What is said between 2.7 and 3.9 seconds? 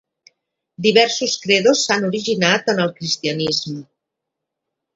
en el cristianisme.